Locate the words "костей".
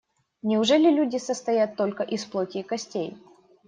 2.63-3.15